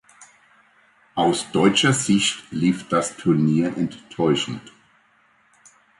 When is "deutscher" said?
1.51-1.93